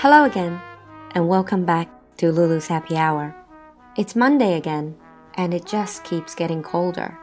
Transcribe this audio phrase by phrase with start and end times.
[0.00, 0.60] Hello again,
[1.14, 3.34] and welcome back to Lulu's Happy Hour.
[3.96, 4.94] It's Monday again,
[5.36, 7.16] and it just keeps getting colder.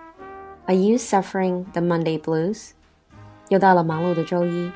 [0.67, 2.71] Are you suffering the Monday blues?
[3.49, 4.71] 又到了忙碌的周一，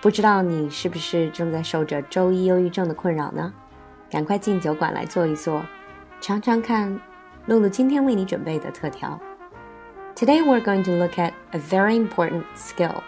[0.00, 3.52] 不知道你是不是正在受着周一忧郁症的困扰呢？
[4.10, 5.64] 赶快进酒馆来坐一坐，
[6.20, 7.00] 尝尝看
[7.46, 9.18] 露露今天为你准备的特调。
[10.14, 13.02] Today we're going to look at a very important skill.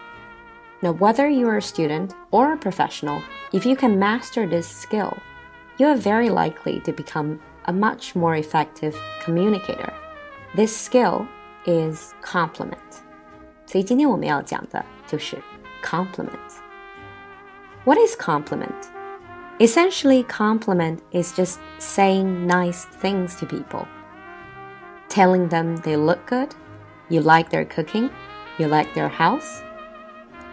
[0.82, 5.18] Now, whether you are a student or a professional, if you can master this skill,
[5.76, 9.92] you are very likely to become a much more effective communicator.
[10.54, 11.28] This skill
[11.66, 13.02] is compliment.
[13.66, 15.36] 所以今天我们要讲的就是
[15.82, 16.60] compliment.
[17.84, 18.88] What is compliment?
[19.58, 23.86] Essentially, compliment is just saying nice things to people,
[25.10, 26.48] telling them they look good,
[27.10, 28.08] you like their cooking,
[28.58, 29.62] you like their house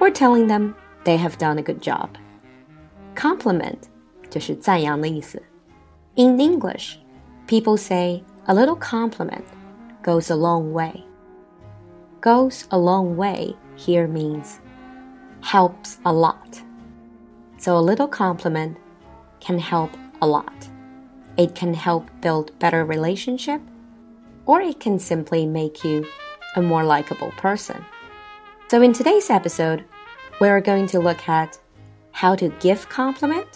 [0.00, 0.74] or telling them
[1.04, 2.08] they have done a good job.
[3.14, 3.78] Compliment
[4.30, 5.42] 就是赞扬的意思。
[6.14, 6.98] In English,
[7.46, 9.44] people say a little compliment
[10.02, 11.04] goes a long way.
[12.20, 14.60] Goes a long way here means
[15.42, 16.62] helps a lot.
[17.58, 18.76] So a little compliment
[19.40, 19.90] can help
[20.20, 20.68] a lot.
[21.36, 23.60] It can help build better relationship
[24.46, 26.06] or it can simply make you
[26.56, 27.84] a more likable person.
[28.68, 29.84] So in today's episode,
[30.40, 31.58] we're going to look at
[32.12, 33.46] how to give compliment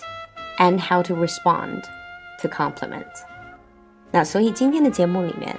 [0.59, 1.83] and how to respond
[2.43, 3.07] to compliment.
[4.11, 5.57] 那所以今天的节目里面，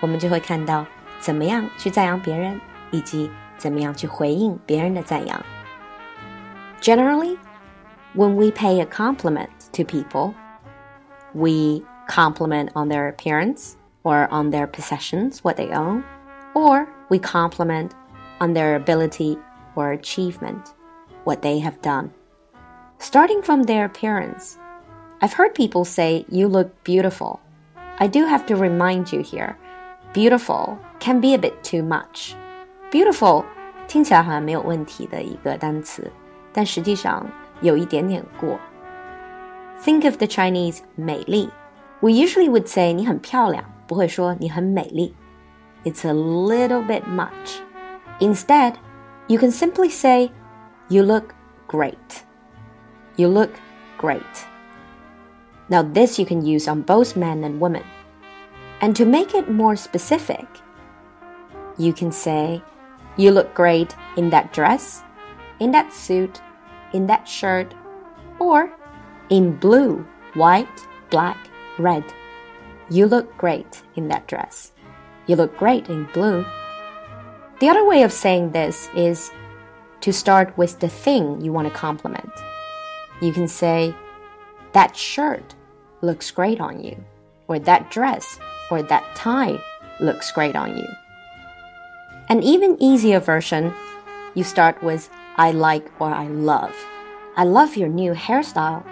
[0.00, 0.86] 我们就会看到
[1.20, 5.42] 怎么样去赞扬别人，以及怎么样去回应别人的赞扬。
[6.80, 7.38] Generally,
[8.14, 10.34] when we pay a compliment to people,
[11.34, 16.02] we compliment on their appearance or on their possessions, what they own,
[16.54, 17.90] or we compliment
[18.42, 19.38] on their ability
[19.74, 20.74] or achievement,
[21.24, 22.10] what they have done.
[22.98, 24.58] Starting from their appearance,
[25.20, 27.40] I've heard people say, You look beautiful.
[27.98, 29.56] I do have to remind you here
[30.12, 32.34] beautiful can be a bit too much.
[32.90, 33.44] Beautiful
[33.86, 36.10] 听起来好像没有问题的一个单词，
[36.52, 37.26] 但实际上
[37.60, 38.58] 有一点点过。
[39.82, 41.50] Think of the Chinese 美丽。
[42.00, 45.14] We usually would say 你很漂亮，不会说你很美丽。
[45.84, 47.60] It's a little bit much.
[48.23, 48.79] Instead,
[49.27, 50.31] you can simply say,
[50.87, 51.35] You look
[51.67, 52.23] great.
[53.17, 53.51] You look
[53.97, 54.47] great.
[55.67, 57.83] Now, this you can use on both men and women.
[58.79, 60.47] And to make it more specific,
[61.77, 62.63] you can say,
[63.17, 65.03] You look great in that dress,
[65.59, 66.41] in that suit,
[66.93, 67.75] in that shirt,
[68.39, 68.71] or
[69.29, 72.05] in blue, white, black, red.
[72.89, 74.71] You look great in that dress.
[75.27, 76.45] You look great in blue.
[77.63, 79.31] The other way of saying this is
[80.01, 82.29] to start with the thing you want to compliment.
[83.21, 83.95] You can say,
[84.73, 85.55] That shirt
[86.01, 87.01] looks great on you,
[87.47, 88.37] or that dress
[88.69, 89.63] or that tie
[90.01, 90.85] looks great on you.
[92.27, 93.73] An even easier version,
[94.35, 96.75] you start with I like or I love.
[97.37, 98.83] I love your new hairstyle.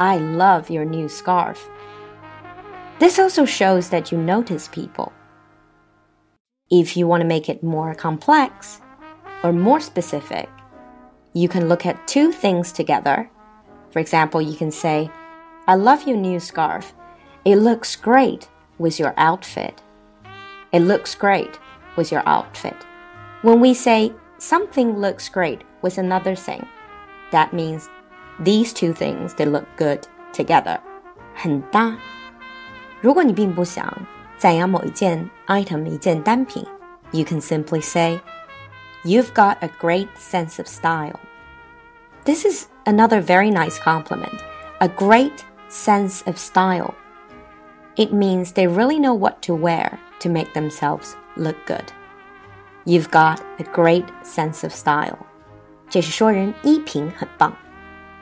[0.00, 1.70] I love your new scarf.
[2.98, 5.12] This also shows that you notice people.
[6.71, 8.81] If you want to make it more complex
[9.43, 10.49] or more specific,
[11.33, 13.29] you can look at two things together.
[13.91, 15.11] For example, you can say,
[15.67, 16.95] I love your new scarf.
[17.45, 18.49] It looks great
[18.79, 19.83] with your outfit.
[20.71, 21.59] It looks great
[21.95, 22.75] with your outfit.
[23.43, 26.67] When we say something looks great with another thing,
[27.31, 27.89] that means
[28.39, 30.79] these two things they look good together.
[31.35, 31.95] 很搭。
[33.01, 33.85] 如果你并不想
[34.39, 36.65] 赞扬某一件 item 一件单品，
[37.11, 38.19] you can simply say,
[39.03, 41.19] "You've got a great sense of style."
[42.25, 44.39] This is another very nice compliment.
[44.79, 46.93] A great sense of style.
[47.95, 51.85] It means they really know what to wear to make themselves look good.
[52.83, 55.17] You've got a great sense of style.
[55.89, 57.53] 这是说人衣品很棒，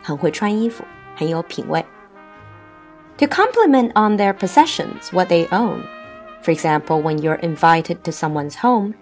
[0.04, 0.84] 很会穿衣服，
[1.16, 1.84] 很有品味。
[3.18, 5.82] To compliment on their possessions, what they own.
[6.48, 8.96] For example, when you're invited to someone's home,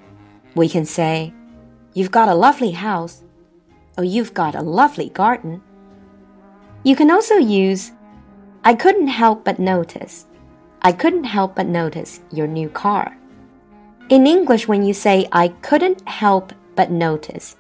[0.55, 1.33] we can say,
[1.93, 3.23] You've got a lovely house,
[3.97, 5.61] or You've got a lovely garden.
[6.83, 7.91] You can also use,
[8.63, 10.25] I couldn't help but notice.
[10.83, 13.17] I couldn't help but notice your new car.
[14.09, 17.55] In English, when you say I couldn't help but notice,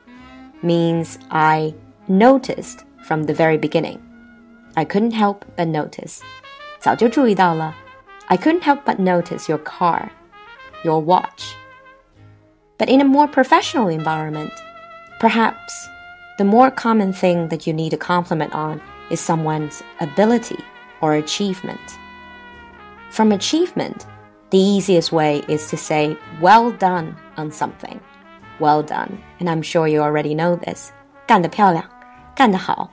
[0.63, 1.73] means I
[2.07, 3.99] noticed from the very beginning.
[4.75, 6.21] I couldn't help but notice.
[6.79, 7.75] 早就注意到了
[8.29, 10.11] I couldn't help but notice your car,
[10.83, 11.55] your watch.
[12.77, 14.53] But in a more professional environment,
[15.19, 15.89] perhaps
[16.37, 20.57] the more common thing that you need to compliment on is someone's ability
[21.01, 21.99] or achievement.
[23.11, 24.05] From achievement,
[24.51, 27.99] the easiest way is to say well done on something.
[28.59, 29.21] Well done.
[29.39, 30.91] And I'm sure you already know this.
[31.27, 31.83] 干得漂亮,
[32.35, 32.89] 干得好.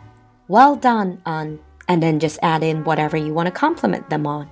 [0.49, 4.49] Well done on, and then just add in whatever you want to compliment them on.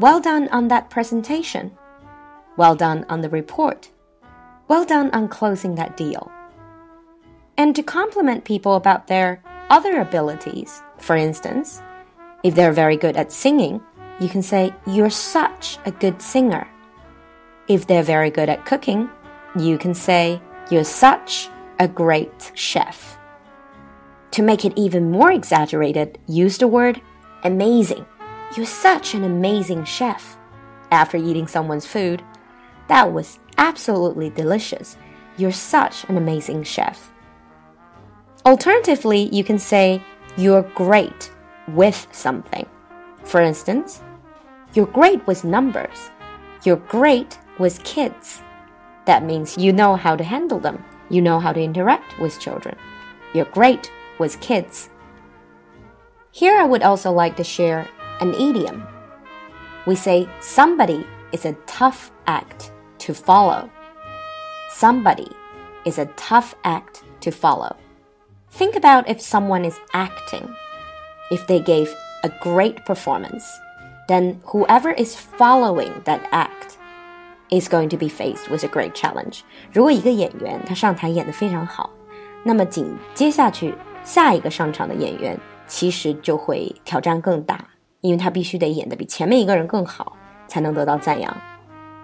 [0.00, 1.72] Well done on that presentation.
[2.56, 3.90] Well done on the report.
[4.66, 6.32] Well done on closing that deal.
[7.58, 11.82] And to compliment people about their other abilities, for instance,
[12.42, 13.82] if they're very good at singing,
[14.18, 16.66] you can say, You're such a good singer.
[17.68, 19.10] If they're very good at cooking,
[19.54, 23.18] you can say, You're such a great chef.
[24.30, 27.02] To make it even more exaggerated, use the word
[27.44, 28.06] amazing.
[28.56, 30.36] You're such an amazing chef.
[30.90, 32.22] After eating someone's food,
[32.88, 34.96] that was absolutely delicious.
[35.36, 37.12] You're such an amazing chef.
[38.44, 40.02] Alternatively, you can say,
[40.36, 41.30] You're great
[41.68, 42.66] with something.
[43.22, 44.02] For instance,
[44.74, 46.10] You're great with numbers.
[46.64, 48.42] You're great with kids.
[49.04, 50.84] That means you know how to handle them.
[51.08, 52.76] You know how to interact with children.
[53.32, 54.90] You're great with kids.
[56.32, 57.88] Here I would also like to share
[58.19, 58.83] an idiom.
[59.85, 63.69] We say somebody is a tough act to follow.
[64.71, 65.31] Somebody
[65.85, 67.75] is a tough act to follow.
[68.51, 70.47] Think about if someone is acting.
[71.29, 71.93] If they gave
[72.23, 73.43] a great performance,
[74.07, 76.77] then whoever is following that act
[77.51, 79.41] is going to be faced with a great challenge.
[79.71, 81.89] 如果一个演员他上台演得非常好，
[82.43, 85.37] 那么紧接下去下一个上场的演员
[85.67, 87.59] 其实就会挑战更大，
[88.01, 90.15] 因为他必须得演得比前面一个人更好，
[90.47, 91.35] 才能得到赞扬。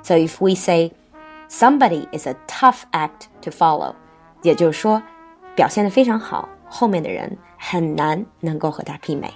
[0.04, 0.92] So if we say
[1.50, 3.94] somebody is a tough act to follow，
[4.42, 5.02] 也就是说
[5.56, 9.34] 表现得非常好，后面的人很难能够和他媲美。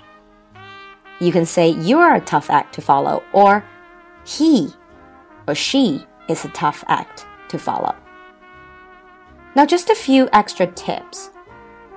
[1.20, 3.62] You can say you are a tough act to follow, or
[4.26, 4.74] he
[5.46, 7.94] or she is a tough act to follow.
[9.54, 11.30] Now, just a few extra tips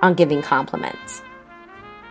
[0.01, 1.21] on giving compliments.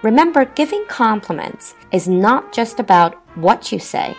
[0.04, 4.16] Remember, giving compliments is not just about what you say,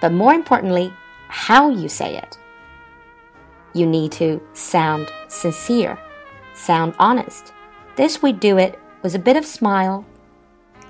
[0.00, 0.94] but more importantly,
[1.26, 2.38] how you say it.
[3.74, 5.98] You need to sound sincere,
[6.54, 7.52] sound honest.
[7.96, 10.04] This we do it with a bit of smile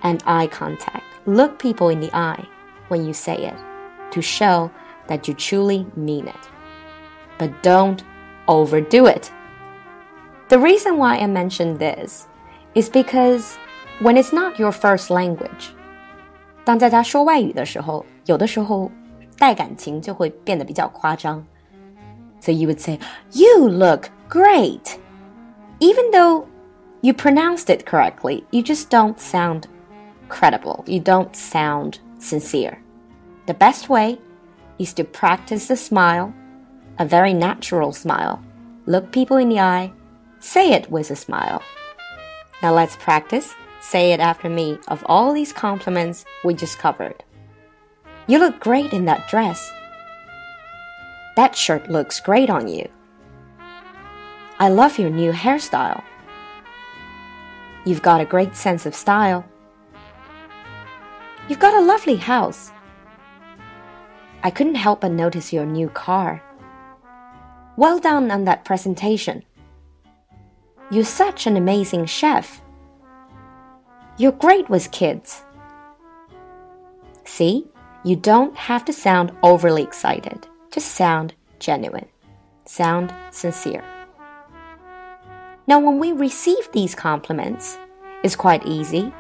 [0.03, 1.05] and eye contact.
[1.25, 2.47] Look people in the eye
[2.89, 3.57] when you say it
[4.13, 4.71] to show
[5.07, 6.51] that you truly mean it.
[7.39, 8.05] But don't
[8.47, 9.33] overdo it.
[10.51, 12.29] The reason why I mention this
[12.75, 13.57] is because
[14.02, 15.70] when it's not your first language,
[16.64, 18.92] 当在他说外语的时候，有的时候
[19.38, 21.46] 带感情就会变得比较夸张。
[22.40, 23.00] So you would say,
[23.32, 24.98] "You look great,"
[25.80, 26.46] even though
[27.02, 28.44] you pronounced it correctly.
[28.52, 29.64] You just don't sound
[30.30, 30.84] credible.
[30.86, 32.78] You don't sound sincere.
[33.46, 34.20] The best way
[34.78, 36.34] is to practice the smile,
[37.00, 38.40] a very natural smile.
[38.86, 39.92] Look people in the eye,
[40.40, 41.62] say it with a smile.
[42.62, 43.56] Now let's practice.
[43.83, 47.25] Say it after me of all these compliments we just covered.
[48.29, 49.73] You look great in that dress.
[51.35, 52.89] That shirt looks great on you.
[54.61, 56.01] I love your new hairstyle.
[57.85, 59.45] You've got a great sense of style.
[61.49, 62.71] You've got a lovely house.
[64.45, 66.41] I couldn't help but notice your new car.
[67.77, 69.43] Well done on that presentation.
[70.93, 72.62] You're such an amazing chef.
[74.18, 75.44] You're great with kids.
[77.24, 77.68] See,
[78.04, 80.48] you don't have to sound overly excited.
[80.72, 82.08] Just sound genuine.
[82.66, 83.84] Sound sincere.
[85.68, 87.78] Now, when we receive these compliments,
[88.24, 89.12] it's quite easy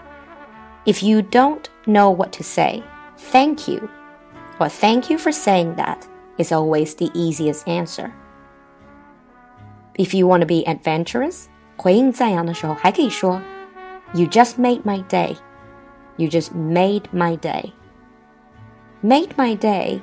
[0.87, 2.81] if you don't know what to say,
[3.17, 3.89] thank you
[4.57, 8.13] or thank you for saying that is always the easiest answer.
[9.95, 13.41] If you want to be adventurous, 回应赞扬的时候还可以说
[14.13, 15.37] You just made my day.
[16.17, 17.73] You just made my day.
[19.03, 20.01] Made my day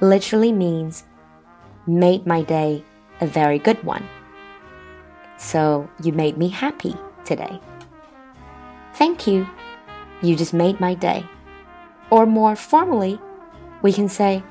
[0.00, 1.04] literally means
[1.86, 2.84] made my day
[3.20, 4.08] a very good one.
[5.36, 7.60] So you made me happy today.
[8.94, 9.46] Thank you
[10.22, 11.24] you just made my day.
[12.10, 13.20] Or more formally,
[13.82, 14.42] we can say,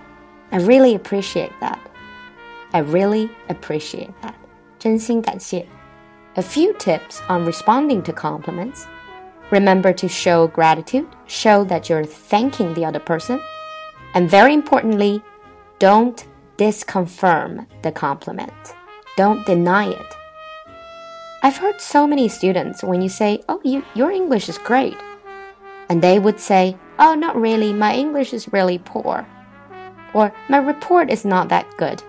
[0.51, 1.79] I really appreciate that.
[2.73, 4.35] I really appreciate that.
[4.77, 5.65] 真心感谢.
[6.38, 8.86] A few tips on responding to compliments.
[9.50, 13.40] Remember to show gratitude, show that you're thanking the other person.
[14.12, 15.22] And very importantly,
[15.78, 16.26] don't
[16.58, 18.52] disconfirm the compliment.
[19.16, 20.14] Don't deny it.
[21.42, 24.98] I've heard so many students when you say, Oh, you, your English is great.
[25.88, 29.26] And they would say, Oh, not really, my English is really poor.
[30.12, 32.02] Or my report is not that good.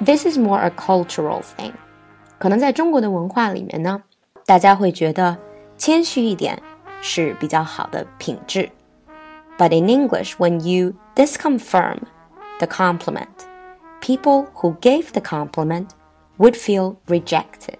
[0.00, 1.76] This is more a cultural thing.
[2.39, 4.03] 可能在中国的文化里面呢，
[4.45, 5.37] 大家会觉得
[5.77, 6.61] 谦虚一点
[7.01, 8.69] 是比较好的品质。
[9.57, 11.99] But in English, when you disconfirm
[12.59, 13.27] the compliment,
[14.01, 15.89] people who gave the compliment
[16.37, 17.79] would feel rejected.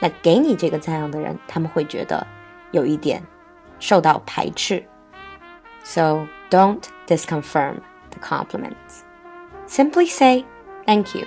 [0.00, 2.26] 那给你这个赞扬的人，他们会觉得
[2.72, 3.22] 有一点
[3.78, 4.84] 受到排斥。
[5.82, 7.76] So don't disconfirm
[8.10, 9.02] the compliments.
[9.66, 10.44] Simply say
[10.86, 11.26] thank you.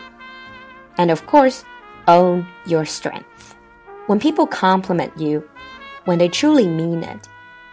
[0.98, 1.62] And of course,
[2.09, 3.55] own your strength.
[4.07, 5.49] When people compliment you,
[6.07, 7.29] when they truly mean it,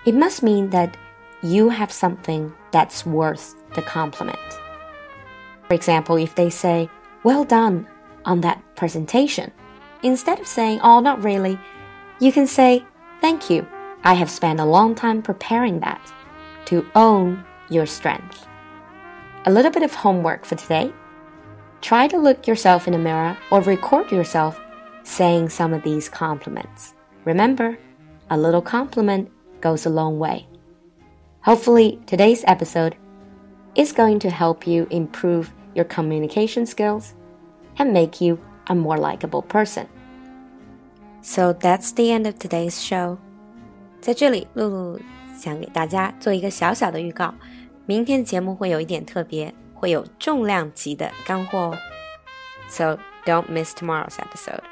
[0.05, 0.97] it must mean that
[1.41, 4.37] you have something that's worth the compliment.
[5.67, 6.89] For example, if they say,
[7.23, 7.87] Well done
[8.25, 9.51] on that presentation,
[10.03, 11.57] instead of saying, Oh, not really,
[12.19, 12.85] you can say,
[13.21, 13.65] Thank you.
[14.03, 16.01] I have spent a long time preparing that.
[16.65, 18.47] To own your strength.
[19.45, 20.91] A little bit of homework for today.
[21.84, 24.60] Try to look yourself in a mirror or record yourself
[25.02, 26.94] saying some of these compliments.
[27.24, 27.78] Remember,
[28.28, 29.28] a little compliment
[29.60, 30.46] goes a long way.
[31.42, 32.96] Hopefully, today's episode
[33.74, 37.14] is going to help you improve your communication skills
[37.78, 38.38] and make you
[38.68, 39.86] a more likable person.
[41.22, 43.18] So that's the end of today's show.
[44.00, 45.00] 在这里，露露
[45.36, 47.34] 想给大家做一个小小的预告，
[47.86, 49.54] 明天的节目会有一点特别，
[49.84, 51.78] 会有重量级的干货哦。
[52.68, 54.62] So don't miss tomorrow's episode.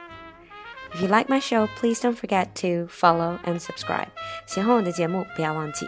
[0.93, 4.09] If you like my show, please don't forget to follow and subscribe.
[4.47, 5.87] 喜欢我的节目，不要忘记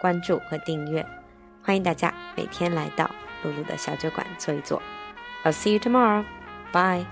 [0.00, 1.04] 关注和订阅。
[1.62, 3.10] 欢迎大家每天来到
[3.42, 4.80] 露露的小酒馆坐一坐。
[5.44, 6.24] I'll see you tomorrow.
[6.72, 7.06] Bye.